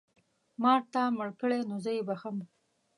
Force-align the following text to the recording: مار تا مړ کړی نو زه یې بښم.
مار 0.61 0.81
تا 0.93 1.03
مړ 1.17 1.29
کړی 1.41 1.59
نو 1.69 1.75
زه 1.83 1.91
یې 1.97 2.03
بښم. 2.07 2.37